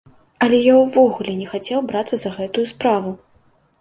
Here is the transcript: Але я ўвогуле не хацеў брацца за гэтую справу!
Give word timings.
Але 0.45 0.57
я 0.71 0.77
ўвогуле 0.77 1.35
не 1.41 1.47
хацеў 1.51 1.85
брацца 1.91 2.15
за 2.25 2.35
гэтую 2.39 2.65
справу! 2.73 3.17